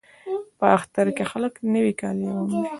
په 0.57 0.65
اختر 0.77 1.07
کې 1.15 1.23
خلک 1.31 1.53
نوي 1.73 1.93
کالي 2.01 2.25
اغوندي. 2.29 2.67